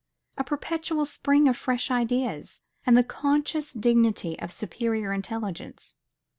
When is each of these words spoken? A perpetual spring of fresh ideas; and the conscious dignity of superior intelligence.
A 0.35 0.43
perpetual 0.43 1.05
spring 1.05 1.47
of 1.47 1.55
fresh 1.55 1.91
ideas; 1.91 2.59
and 2.87 2.97
the 2.97 3.03
conscious 3.03 3.71
dignity 3.71 4.35
of 4.39 4.51
superior 4.51 5.13
intelligence. 5.13 5.93